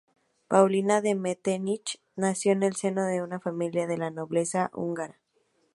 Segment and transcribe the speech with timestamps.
[0.53, 5.19] Paulina de Metternich nació en el seno de una familia de la nobleza húngara.